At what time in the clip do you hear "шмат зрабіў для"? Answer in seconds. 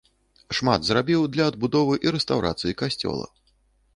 0.59-1.45